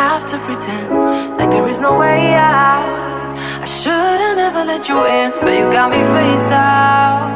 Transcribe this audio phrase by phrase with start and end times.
[0.00, 0.88] have to pretend
[1.38, 3.36] like there is no way out.
[3.64, 7.28] I should've never let you in, but you got me faced out.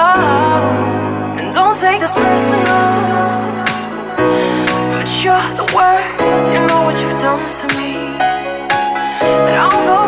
[0.00, 2.86] Oh, and don't take this personal.
[4.94, 7.92] But you're the worst, you know what you've done to me.
[9.48, 10.01] And although